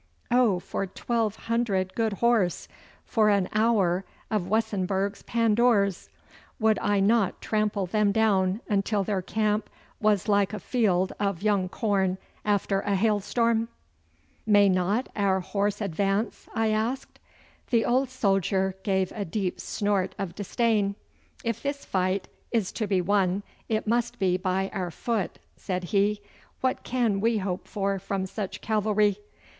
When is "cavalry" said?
28.61-29.19